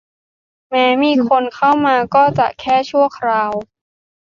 [0.69, 3.51] แม้มีคนเข้ามาก็จะแค่ชั่วคราว